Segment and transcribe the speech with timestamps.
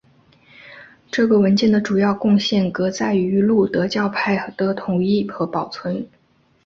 [1.11, 6.07] 这个文件的主要贡献革在于路德教派的统一和保存。